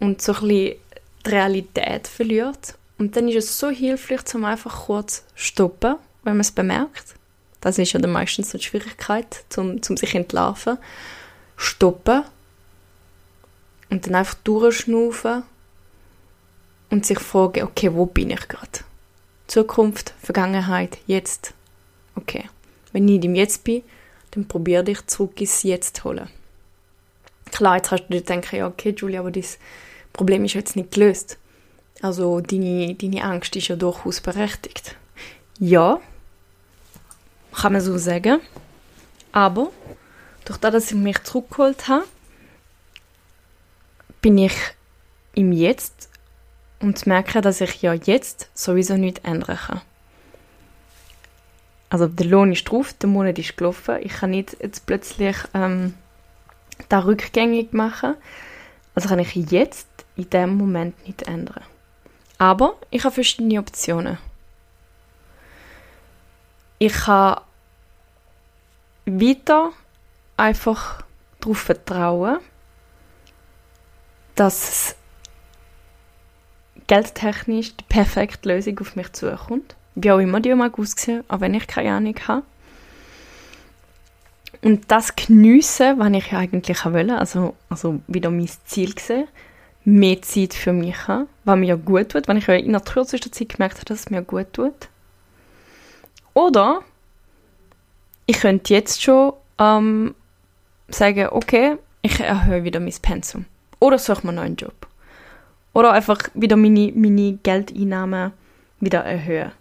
und 0.00 0.22
so 0.22 0.32
ein 0.32 0.40
bisschen 0.40 0.48
die 0.48 1.28
Realität 1.28 2.08
verliert. 2.08 2.78
Und 3.02 3.16
dann 3.16 3.26
ist 3.26 3.34
es 3.34 3.58
so 3.58 3.68
hilfreich, 3.68 4.32
um 4.32 4.44
einfach 4.44 4.86
kurz 4.86 5.24
stoppen, 5.34 5.96
wenn 6.22 6.34
man 6.34 6.42
es 6.42 6.52
bemerkt. 6.52 7.16
Das 7.60 7.76
ist 7.76 7.92
ja 7.92 7.98
dann 7.98 8.12
meistens 8.12 8.52
so 8.52 8.58
die 8.58 8.62
Schwierigkeit, 8.62 9.44
um, 9.56 9.82
zum 9.82 9.96
sich 9.96 10.14
entlarven. 10.14 10.78
Stoppen 11.56 12.22
und 13.90 14.06
dann 14.06 14.14
einfach 14.14 14.36
durchschnaufen 14.44 15.42
und 16.90 17.04
sich 17.04 17.18
fragen, 17.18 17.64
okay, 17.64 17.92
wo 17.92 18.06
bin 18.06 18.30
ich 18.30 18.46
gerade? 18.46 18.84
Zukunft, 19.48 20.14
Vergangenheit, 20.22 20.98
jetzt. 21.08 21.54
Okay. 22.14 22.48
Wenn 22.92 23.08
ich 23.08 23.14
nicht 23.14 23.24
im 23.24 23.34
Jetzt 23.34 23.64
bin, 23.64 23.82
dann 24.30 24.46
probiere 24.46 24.84
dich 24.84 25.04
zurück 25.08 25.40
ins 25.40 25.64
Jetzt 25.64 25.96
zu 25.96 26.04
holen. 26.04 26.30
Klar, 27.50 27.78
jetzt 27.78 27.90
hast 27.90 28.04
du 28.04 28.12
dir 28.12 28.20
denken, 28.20 28.54
ja, 28.54 28.68
okay, 28.68 28.94
Julia, 28.96 29.18
aber 29.18 29.32
das 29.32 29.58
Problem 30.12 30.44
ist 30.44 30.54
jetzt 30.54 30.76
nicht 30.76 30.92
gelöst. 30.92 31.36
Also 32.02 32.40
deine, 32.40 32.94
deine 32.96 33.22
Angst 33.22 33.54
ist 33.54 33.68
ja 33.68 33.76
durchaus 33.76 34.20
berechtigt. 34.20 34.96
Ja, 35.60 36.00
kann 37.54 37.72
man 37.72 37.80
so 37.80 37.96
sagen. 37.96 38.40
Aber 39.30 39.70
durch 40.44 40.58
das, 40.58 40.72
dass 40.72 40.90
ich 40.90 40.96
mich 40.96 41.22
zurückgeholt 41.22 41.86
habe, 41.88 42.04
bin 44.20 44.36
ich 44.36 44.54
im 45.34 45.52
Jetzt 45.52 46.10
und 46.80 47.06
merke, 47.06 47.40
dass 47.40 47.60
ich 47.60 47.80
ja 47.82 47.94
jetzt 47.94 48.50
sowieso 48.52 48.96
nichts 48.96 49.20
ändern 49.22 49.56
kann. 49.56 49.80
Also 51.88 52.08
der 52.08 52.26
Lohn 52.26 52.52
ist 52.52 52.64
drauf, 52.64 52.94
der 52.94 53.08
Monat 53.08 53.38
ist 53.38 53.56
gelaufen. 53.56 53.98
Ich 54.00 54.14
kann 54.14 54.30
nicht 54.30 54.56
jetzt 54.60 54.86
plötzlich 54.86 55.36
ähm, 55.54 55.94
da 56.88 57.04
rückgängig 57.04 57.72
machen. 57.72 58.16
Also 58.94 59.08
kann 59.08 59.20
ich 59.20 59.34
jetzt 59.34 59.88
in 60.16 60.28
dem 60.30 60.56
Moment 60.56 61.06
nicht 61.06 61.22
ändern. 61.22 61.62
Aber 62.42 62.74
ich 62.90 63.04
habe 63.04 63.14
verschiedene 63.14 63.60
Optionen. 63.60 64.18
Ich 66.80 66.92
kann 66.92 67.40
weiter 69.06 69.70
einfach 70.36 71.04
darauf 71.38 71.58
vertrauen, 71.58 72.38
dass 74.34 74.68
es 74.68 74.96
geldtechnisch 76.88 77.76
die 77.76 77.84
perfekte 77.84 78.48
Lösung 78.48 78.76
auf 78.80 78.96
mich 78.96 79.12
zukommt. 79.12 79.76
Wie 79.94 80.10
auch 80.10 80.18
immer 80.18 80.40
die 80.40 80.52
mag 80.52 80.76
aussehen, 80.80 81.22
auch 81.28 81.38
wenn 81.38 81.54
ich 81.54 81.68
keine 81.68 81.92
Ahnung 81.92 82.16
habe. 82.26 82.42
Und 84.62 84.90
das 84.90 85.14
geniessen, 85.14 85.96
was 85.96 86.10
ich 86.10 86.32
eigentlich 86.32 86.84
wollte, 86.84 87.18
also, 87.18 87.54
also 87.68 88.00
wieder 88.08 88.30
mein 88.30 88.50
Ziel 88.64 88.94
gesehen, 88.94 89.28
mehr 89.84 90.22
Zeit 90.22 90.54
für 90.54 90.72
mich 90.72 91.08
haben, 91.08 91.28
was 91.44 91.58
mir 91.58 91.76
gut 91.76 92.10
tut, 92.10 92.28
wenn 92.28 92.36
ich 92.36 92.48
in 92.48 92.72
der 92.72 92.80
kürzesten 92.80 93.32
Zeit 93.32 93.48
gemerkt 93.48 93.76
habe, 93.76 93.84
dass 93.86 94.00
es 94.00 94.10
mir 94.10 94.22
gut 94.22 94.52
tut. 94.52 94.88
Oder 96.34 96.82
ich 98.26 98.40
könnte 98.40 98.72
jetzt 98.72 99.02
schon 99.02 99.32
ähm, 99.58 100.14
sagen, 100.88 101.28
okay, 101.30 101.76
ich 102.02 102.20
erhöhe 102.20 102.64
wieder 102.64 102.80
mein 102.80 102.94
Pensum. 103.02 103.44
Oder 103.80 103.98
suche 103.98 104.22
mir 104.22 104.28
einen 104.30 104.36
neuen 104.36 104.56
Job. 104.56 104.86
Oder 105.72 105.92
einfach 105.92 106.18
wieder 106.34 106.56
meine, 106.56 106.92
meine 106.94 107.38
Geldeinnahmen 107.42 108.32
wieder 108.80 109.00
erhöhen. 109.00 109.52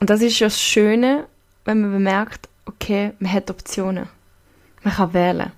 Und 0.00 0.10
das 0.10 0.20
ist 0.20 0.38
ja 0.38 0.46
das 0.46 0.60
Schöne, 0.60 1.26
wenn 1.64 1.80
man 1.80 1.92
bemerkt, 1.92 2.48
okay, 2.66 3.12
man 3.18 3.32
hat 3.32 3.50
Optionen. 3.50 4.08
Man 4.82 4.94
kann 4.94 5.14
wählen. 5.14 5.52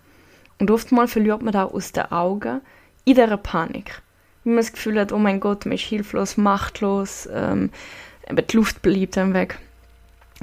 Und 0.58 0.70
oftmals 0.70 1.12
verliert 1.12 1.42
man 1.42 1.52
da 1.52 1.64
aus 1.64 1.92
den 1.92 2.10
Augen 2.10 2.60
in 3.04 3.14
dieser 3.14 3.36
Panik. 3.36 4.02
Wenn 4.44 4.54
man 4.54 4.62
das 4.62 4.72
Gefühl 4.72 4.98
hat, 4.98 5.12
oh 5.12 5.18
mein 5.18 5.40
Gott, 5.40 5.66
man 5.66 5.74
ist 5.74 5.82
hilflos, 5.82 6.36
machtlos, 6.36 7.28
ähm, 7.32 7.70
die 8.30 8.56
Luft 8.56 8.82
bleibt 8.82 9.18
einem 9.18 9.34
weg. 9.34 9.58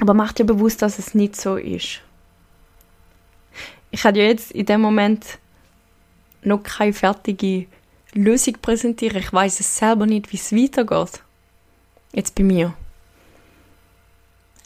Aber 0.00 0.14
macht 0.14 0.38
dir 0.38 0.44
bewusst, 0.44 0.82
dass 0.82 0.98
es 0.98 1.14
nicht 1.14 1.36
so 1.36 1.56
ist. 1.56 2.00
Ich 3.90 4.04
hatte 4.04 4.18
ja 4.18 4.26
jetzt 4.26 4.50
in 4.52 4.66
dem 4.66 4.80
Moment 4.80 5.38
noch 6.42 6.62
keine 6.62 6.92
fertige 6.92 7.66
Lösung 8.12 8.54
präsentieren. 8.60 9.18
Ich 9.18 9.32
weiß 9.32 9.60
es 9.60 9.76
selber 9.76 10.06
nicht, 10.06 10.32
wie 10.32 10.36
es 10.36 10.52
weitergeht. 10.52 11.22
Jetzt 12.12 12.34
bei 12.34 12.42
mir. 12.42 12.74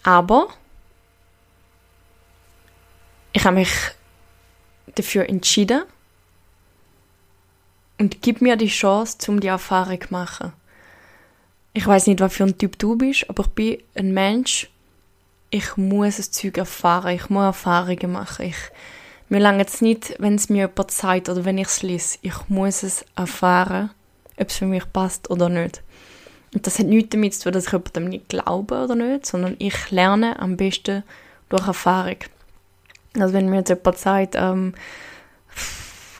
Aber 0.03 0.49
ich 3.33 3.45
habe 3.45 3.57
mich 3.57 3.71
dafür 4.95 5.29
entschieden 5.29 5.83
und 7.99 8.23
gib 8.23 8.41
mir 8.41 8.57
die 8.57 8.69
Chance, 8.69 9.19
um 9.29 9.41
die 9.41 9.49
Erfahrung 9.49 10.01
zu 10.01 10.09
machen. 10.11 10.53
Ich 11.73 11.87
weiß 11.87 12.07
nicht, 12.07 12.21
was 12.21 12.35
für 12.35 12.45
ein 12.45 12.59
Typ 12.59 12.79
du 12.79 12.97
bist, 12.97 13.29
aber 13.29 13.45
ich 13.45 13.51
bin 13.51 13.79
ein 13.95 14.13
Mensch. 14.13 14.71
Ich 15.51 15.77
muss 15.77 16.17
das 16.17 16.31
Zeug 16.31 16.59
erfahren. 16.59 17.15
Ich 17.15 17.31
muss 17.31 17.45
Erfahrungen 17.45 18.13
machen. 18.13 18.47
Ich 18.47 18.57
mir 19.31 19.41
lange 19.41 19.65
es 19.65 19.83
nicht, 19.83 20.15
wenn 20.19 20.37
es 20.37 20.49
mir 20.49 20.69
jemand 20.69 20.91
sagt 20.91 21.29
oder 21.29 21.45
wenn 21.45 21.59
ich 21.59 21.67
es 21.67 21.83
lese. 21.83 22.19
Ich 22.23 22.49
muss 22.49 22.83
es 22.83 23.05
erfahren, 23.15 23.91
ob 24.39 24.49
es 24.49 24.57
für 24.57 24.67
mich 24.67 24.91
passt 24.93 25.31
oder 25.31 25.51
nicht. 25.51 25.83
Und 26.55 26.67
das 26.67 26.79
hat 26.79 26.87
nichts 26.87 27.11
damit 27.11 27.35
zu 27.35 27.45
tun, 27.45 27.53
dass 27.53 27.67
ich 27.67 27.73
jemandem 27.73 28.09
nicht 28.09 28.29
glaube 28.31 28.83
oder 28.83 28.95
nicht, 28.95 29.27
sondern 29.27 29.57
ich 29.59 29.91
lerne 29.91 30.39
am 30.39 30.57
besten 30.57 31.03
durch 31.51 31.67
Erfahrung. 31.67 32.17
Also 33.15 33.35
wenn 33.35 33.49
mir 33.49 33.59
jetzt 33.59 33.71
jemand 33.71 33.99
sagt, 33.99 34.35
ähm, 34.37 34.75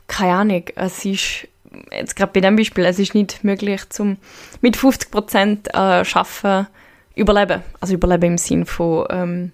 keine 0.07 0.33
Ahnung, 0.33 0.65
es 0.75 1.05
ist, 1.05 1.49
jetzt 1.93 2.17
gerade 2.17 2.33
bei 2.33 2.41
dem 2.41 2.57
Beispiel, 2.57 2.85
es 2.85 2.99
ist 2.99 3.15
nicht 3.15 3.45
möglich, 3.45 3.89
zum 3.91 4.17
mit 4.61 4.77
50 4.77 5.11
Prozent 5.11 5.75
äh, 5.75 6.05
schaffen, 6.05 6.67
überleben. 7.15 7.63
Also 7.81 7.95
überleben 7.95 8.33
im 8.33 8.39
Sinn 8.39 8.65
von 8.65 9.07
ähm, 9.11 9.53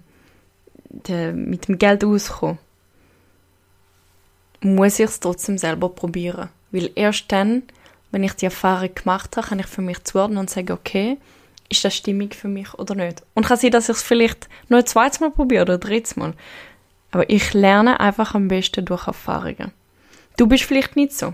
de, 0.89 1.33
mit 1.33 1.67
dem 1.67 1.77
Geld 1.77 2.03
auskommen 2.03 2.57
muss 4.65 4.99
ich 4.99 5.05
es 5.05 5.19
trotzdem 5.19 5.57
selber 5.57 5.89
probieren. 5.89 6.49
Weil 6.71 6.91
erst 6.95 7.31
dann, 7.31 7.63
wenn 8.11 8.23
ich 8.23 8.33
die 8.33 8.45
Erfahrung 8.45 8.93
gemacht 8.93 9.37
habe, 9.37 9.47
kann 9.47 9.59
ich 9.59 9.67
für 9.67 9.81
mich 9.81 10.03
zuordnen 10.03 10.39
und 10.39 10.49
sagen, 10.49 10.71
okay, 10.71 11.17
ist 11.69 11.85
das 11.85 11.95
stimmig 11.95 12.35
für 12.35 12.47
mich 12.47 12.73
oder 12.73 12.95
nicht? 12.95 13.23
Und 13.33 13.45
kann 13.45 13.57
sein, 13.57 13.71
dass 13.71 13.89
ich 13.89 13.97
es 13.97 14.03
vielleicht 14.03 14.49
noch 14.69 14.79
ein 14.79 14.85
zweites 14.85 15.19
Mal 15.19 15.31
probiere 15.31 15.63
oder 15.63 15.73
ein 15.75 15.79
drittes 15.79 16.15
Mal. 16.15 16.33
Aber 17.15 17.29
ich 17.29 17.53
lerne 17.53 18.01
einfach 18.01 18.35
am 18.35 18.49
besten 18.49 18.83
durch 18.83 19.07
Erfahrungen. 19.07 19.71
Du 20.35 20.47
bist 20.47 20.65
vielleicht 20.65 20.97
nicht 20.97 21.13
so. 21.13 21.33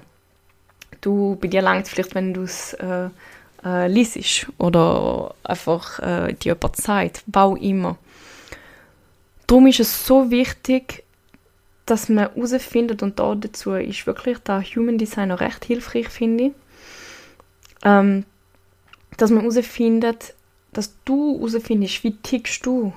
Du, 1.01 1.39
bei 1.41 1.47
dir 1.47 1.63
langt 1.63 1.87
vielleicht, 1.87 2.13
wenn 2.13 2.35
du 2.35 2.43
es 2.43 2.73
äh, 2.73 3.09
äh, 3.65 3.87
liest 3.87 4.45
oder 4.59 5.33
einfach 5.43 5.97
äh, 5.97 6.33
dir 6.33 6.53
jemand 6.53 6.75
sagt, 6.77 7.23
bau 7.25 7.55
immer. 7.55 7.97
darum 9.47 9.65
ist 9.65 9.79
es 9.79 10.05
so 10.05 10.29
wichtig, 10.29 11.03
dass 11.87 12.09
man 12.09 12.29
herausfindet, 12.31 13.01
und 13.01 13.17
da 13.17 13.33
dazu 13.33 13.73
ist 13.73 14.05
wirklich 14.05 14.37
der 14.37 14.61
Human 14.61 14.99
Design 14.99 15.31
auch 15.31 15.39
recht 15.39 15.65
hilfreich, 15.65 16.09
finde 16.09 16.43
ich, 16.43 16.51
ähm, 17.83 18.25
dass 19.17 19.31
man 19.31 19.39
herausfindet, 19.41 20.35
dass 20.73 20.93
du 21.05 21.39
herausfindest, 21.39 22.03
wie 22.03 22.15
tickst 22.17 22.67
du, 22.67 22.93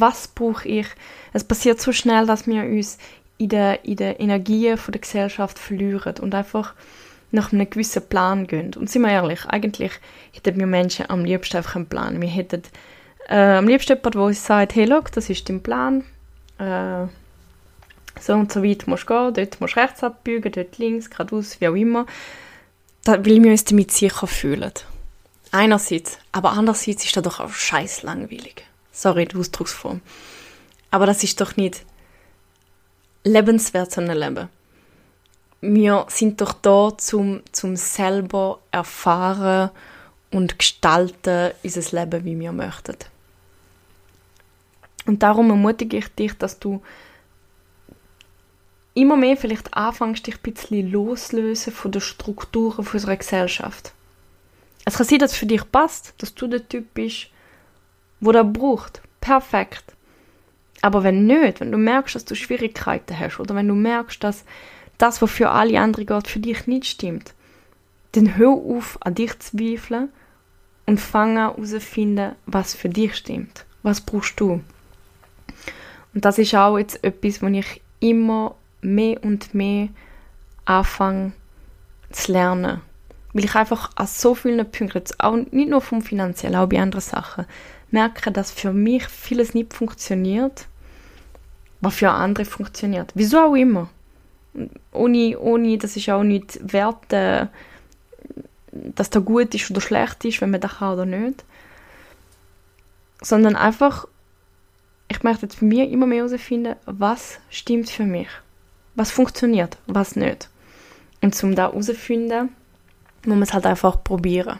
was 0.00 0.28
brauche 0.28 0.68
ich. 0.68 0.86
Es 1.32 1.44
passiert 1.44 1.80
so 1.80 1.92
schnell, 1.92 2.26
dass 2.26 2.46
wir 2.46 2.62
uns 2.62 2.98
in 3.38 3.48
der, 3.48 3.84
in 3.84 3.96
der 3.96 4.20
Energie 4.20 4.74
der 4.74 5.00
Gesellschaft 5.00 5.58
verlieren 5.58 6.14
und 6.20 6.34
einfach 6.34 6.74
nach 7.30 7.52
einem 7.52 7.68
gewissen 7.68 8.06
Plan 8.08 8.46
gehen. 8.46 8.74
Und 8.74 8.90
sind 8.90 9.02
wir 9.02 9.10
ehrlich, 9.10 9.44
eigentlich 9.46 9.92
hätten 10.32 10.58
wir 10.58 10.66
Menschen 10.66 11.10
am 11.10 11.24
liebsten 11.24 11.56
einfach 11.56 11.76
einen 11.76 11.86
Plan. 11.86 12.20
Wir 12.20 12.28
hätten 12.28 12.62
äh, 13.28 13.56
am 13.56 13.66
liebsten 13.66 13.92
jemanden, 13.92 14.18
der 14.18 14.22
uns 14.22 14.46
sagt, 14.46 14.74
hey, 14.74 14.84
look, 14.84 15.10
das 15.12 15.30
ist 15.30 15.48
dein 15.48 15.62
Plan, 15.62 16.04
äh, 16.58 17.06
so 18.20 18.34
und 18.34 18.52
so 18.52 18.62
weit 18.62 18.86
musst 18.86 19.04
du 19.04 19.06
gehen, 19.08 19.34
dort 19.34 19.60
musst 19.60 19.76
du 19.76 19.80
rechts 19.80 20.04
abbiegen, 20.04 20.52
dort 20.52 20.78
links, 20.78 21.10
geradeaus, 21.10 21.60
wie 21.60 21.68
auch 21.68 21.74
immer, 21.74 22.06
da, 23.04 23.12
weil 23.24 23.42
wir 23.42 23.50
uns 23.50 23.64
damit 23.64 23.90
sicher 23.90 24.26
fühlen. 24.26 24.72
Einerseits, 25.50 26.18
aber 26.32 26.52
andererseits 26.52 27.04
ist 27.04 27.16
das 27.16 27.24
doch 27.24 27.40
auch 27.40 27.52
scheiß 27.52 28.02
langweilig. 28.02 28.64
Sorry, 28.94 29.26
die 29.26 29.36
Ausdrucksform. 29.36 30.00
Aber 30.92 31.06
das 31.06 31.24
ist 31.24 31.40
doch 31.40 31.56
nicht 31.56 31.84
lebenswert, 33.24 33.90
so 33.90 34.00
ein 34.00 34.06
Leben. 34.06 34.48
Wir 35.60 36.06
sind 36.08 36.40
doch 36.40 36.52
da, 36.52 36.96
zum, 36.96 37.42
zum 37.50 37.74
selber 37.74 38.60
erfahren 38.70 39.70
und 40.30 40.58
gestalten 40.58 41.52
unser 41.64 42.00
Leben, 42.00 42.24
wie 42.24 42.38
wir 42.38 42.52
möchten. 42.52 42.96
Und 45.06 45.22
darum 45.22 45.50
ermutige 45.50 45.96
ich 45.96 46.08
dich, 46.14 46.38
dass 46.38 46.60
du 46.60 46.80
immer 48.94 49.16
mehr 49.16 49.36
vielleicht 49.36 49.74
anfängst, 49.74 50.26
dich 50.26 50.36
ein 50.36 50.42
bisschen 50.42 50.92
loslösen 50.92 51.72
von 51.72 51.90
den 51.90 52.00
Strukturen 52.00 52.86
unserer 52.86 53.16
Gesellschaft. 53.16 53.92
Es 54.84 54.96
kann 54.96 55.06
sein, 55.06 55.18
dass 55.18 55.32
es 55.32 55.38
für 55.38 55.46
dich 55.46 55.68
passt, 55.72 56.14
dass 56.18 56.34
du 56.34 56.46
der 56.46 56.68
Typ 56.68 56.94
bist, 56.94 57.30
wo 58.20 58.32
der 58.32 58.44
braucht. 58.44 59.02
Perfekt. 59.20 59.94
Aber 60.82 61.02
wenn 61.02 61.26
nicht, 61.26 61.60
wenn 61.60 61.72
du 61.72 61.78
merkst, 61.78 62.14
dass 62.14 62.24
du 62.24 62.34
Schwierigkeiten 62.34 63.18
hast 63.18 63.40
oder 63.40 63.54
wenn 63.54 63.68
du 63.68 63.74
merkst, 63.74 64.22
dass 64.22 64.44
das, 64.98 65.22
was 65.22 65.30
für 65.30 65.50
alle 65.50 65.80
anderen 65.80 66.06
geht, 66.06 66.28
für 66.28 66.40
dich 66.40 66.66
nicht 66.66 66.86
stimmt, 66.86 67.34
dann 68.12 68.36
hör 68.36 68.50
auf, 68.50 68.98
an 69.00 69.14
dich 69.14 69.38
zu 69.38 69.56
zweifeln 69.56 70.10
und 70.86 71.00
fang 71.00 71.38
an 71.38 71.54
herauszufinden, 71.54 72.34
was 72.46 72.74
für 72.74 72.88
dich 72.88 73.14
stimmt. 73.14 73.64
Was 73.82 74.00
brauchst 74.00 74.38
du? 74.38 74.62
Und 76.14 76.24
das 76.24 76.38
ist 76.38 76.54
auch 76.54 76.78
jetzt 76.78 77.02
etwas, 77.02 77.42
wo 77.42 77.46
ich 77.46 77.80
immer 78.00 78.54
mehr 78.80 79.22
und 79.24 79.54
mehr 79.54 79.88
anfange 80.64 81.32
zu 82.10 82.32
lernen. 82.32 82.80
Weil 83.32 83.44
ich 83.44 83.54
einfach 83.54 83.90
an 83.96 84.06
so 84.06 84.34
vielen 84.34 84.70
Punkten, 84.70 85.02
auch 85.18 85.36
nicht 85.36 85.68
nur 85.68 85.80
vom 85.80 86.02
Finanziellen, 86.02 86.56
auch 86.56 86.68
bei 86.68 86.80
anderen 86.80 87.02
Sachen, 87.02 87.46
merke, 87.94 88.30
dass 88.30 88.50
für 88.50 88.72
mich 88.72 89.06
vieles 89.06 89.54
nicht 89.54 89.72
funktioniert, 89.72 90.66
was 91.80 91.94
für 91.94 92.10
andere 92.10 92.44
funktioniert. 92.44 93.10
Wieso 93.14 93.38
auch 93.38 93.54
immer. 93.54 93.88
Ohne, 94.92 95.38
ohne 95.38 95.78
das 95.78 95.96
ist 95.96 96.08
auch 96.10 96.22
nicht 96.22 96.60
wert, 96.60 97.12
äh, 97.12 97.46
dass 98.70 99.10
da 99.10 99.20
gut 99.20 99.54
ist 99.54 99.70
oder 99.70 99.80
schlecht 99.80 100.24
ist, 100.24 100.40
wenn 100.40 100.50
man 100.50 100.60
das 100.60 100.76
kann 100.78 100.92
oder 100.92 101.06
nicht. 101.06 101.44
Sondern 103.22 103.56
einfach, 103.56 104.06
ich 105.08 105.22
möchte 105.22 105.46
jetzt 105.46 105.56
für 105.56 105.64
mich 105.64 105.90
immer 105.90 106.06
mehr 106.06 106.24
herausfinden, 106.26 106.76
was 106.84 107.38
stimmt 107.48 107.88
für 107.88 108.04
mich 108.04 108.28
was 108.94 109.10
funktioniert, 109.10 109.76
was 109.86 110.16
nicht. 110.16 110.48
Und 111.20 111.34
zum 111.34 111.54
da 111.54 111.70
herauszufinden, 111.70 112.50
muss 113.24 113.34
man 113.34 113.42
es 113.42 113.52
halt 113.52 113.66
einfach 113.66 114.02
probieren. 114.04 114.58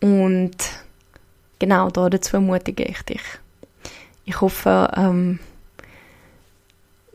Und 0.00 0.56
genau 1.58 1.90
da 1.90 2.08
dazu 2.08 2.36
ermutige 2.36 2.84
ich 2.84 3.02
dich. 3.02 3.22
Ich 4.24 4.40
hoffe, 4.40 4.90
ähm, 4.96 5.38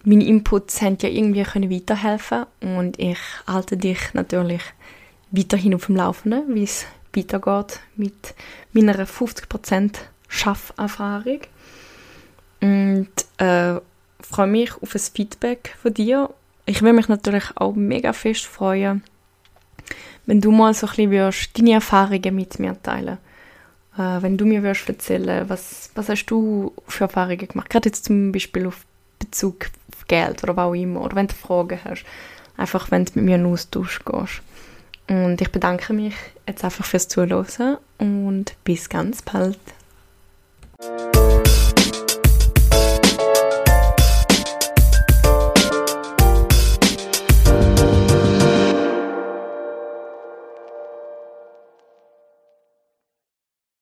meine 0.03 0.25
Inputs 0.25 0.81
haben 0.81 0.97
dir 0.97 1.11
irgendwie 1.11 1.43
können 1.43 1.69
weiterhelfen 1.69 2.45
und 2.61 2.99
ich 2.99 3.19
halte 3.45 3.77
dich 3.77 4.13
natürlich 4.13 4.61
weiterhin 5.29 5.75
auf 5.75 5.85
dem 5.85 5.97
Laufenden, 5.97 6.55
wie 6.55 6.63
es 6.63 6.85
weitergeht 7.15 7.79
mit 7.95 8.33
meiner 8.73 9.05
50% 9.05 9.95
Schafferfahrung. 10.27 11.41
Und 12.61 13.09
äh, 13.37 13.79
freue 14.21 14.47
mich 14.47 14.73
auf 14.81 14.95
ein 14.95 15.01
Feedback 15.01 15.75
von 15.81 15.93
dir. 15.93 16.29
Ich 16.65 16.81
würde 16.81 16.93
mich 16.93 17.07
natürlich 17.07 17.45
auch 17.55 17.75
mega 17.75 18.13
fest 18.13 18.45
freuen, 18.45 19.03
wenn 20.25 20.41
du 20.41 20.51
mal 20.51 20.73
so 20.73 20.87
ein 20.87 21.09
bisschen 21.09 21.33
deine 21.57 21.73
Erfahrungen 21.73 22.35
mit 22.35 22.59
mir 22.59 22.81
teilen 22.81 23.17
äh, 23.17 23.30
Wenn 23.95 24.37
du 24.37 24.45
mir 24.45 24.63
wirst 24.63 24.87
erzählen, 24.87 25.49
was, 25.49 25.91
was 25.95 26.07
hast 26.07 26.25
du 26.27 26.71
für 26.87 27.03
Erfahrungen 27.03 27.47
gemacht? 27.47 27.69
Gerade 27.69 27.89
jetzt 27.89 28.05
zum 28.05 28.31
Beispiel 28.31 28.65
auf 28.65 28.85
Bezug 29.19 29.67
auf 29.93 30.07
Geld 30.07 30.43
oder 30.43 30.55
was 30.55 30.69
auch 30.69 30.73
immer. 30.73 31.01
Oder 31.01 31.15
wenn 31.17 31.27
du 31.27 31.35
Fragen 31.35 31.79
hast. 31.83 32.05
Einfach, 32.55 32.89
wenn 32.89 33.05
du 33.05 33.11
mit 33.15 33.25
mir 33.25 33.35
in 33.35 33.45
Austausch 33.45 33.99
gehst. 34.05 34.41
Und 35.09 35.41
ich 35.41 35.51
bedanke 35.51 35.93
mich 35.93 36.15
jetzt 36.47 36.63
einfach 36.63 36.85
fürs 36.85 37.09
Zuhören 37.09 37.77
und 37.97 38.55
bis 38.63 38.87
ganz 38.87 39.21
bald. 39.21 39.59